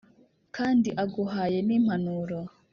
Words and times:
kandi 0.55 0.89
aguhaye 1.03 1.57
n’impanuro. 1.67 2.39